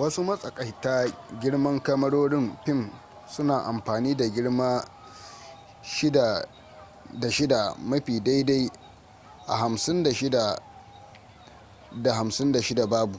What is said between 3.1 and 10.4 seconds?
suna amfani da girma 6cm ta 6cm mafi daidai a 56mm